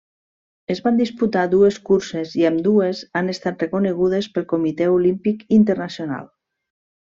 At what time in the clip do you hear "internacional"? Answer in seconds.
5.63-6.29